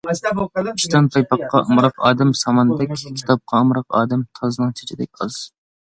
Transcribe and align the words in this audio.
ئىشتان 0.77 1.09
پايپاققا 1.15 1.61
ئامراق 1.65 2.01
ئادەم 2.09 2.33
ساماندەك، 2.41 2.99
كىتابقا 3.05 3.63
ئامراق 3.63 3.89
ئادەم 4.03 4.29
تازنىڭ 4.41 4.77
چېچىدەك 4.83 5.13
ئاز. 5.27 5.45